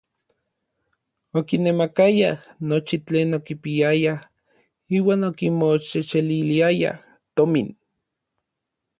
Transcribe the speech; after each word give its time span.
Okinemakayaj 1.37 2.39
nochi 2.67 2.97
tlen 3.05 3.31
okipiayaj 3.37 4.23
iuan 4.97 5.21
okimoxexeliliayaj 5.29 6.97
tomin. 7.35 7.69